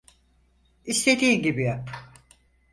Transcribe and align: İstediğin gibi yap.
İstediğin 0.85 1.41
gibi 1.43 1.61
yap. 1.63 1.89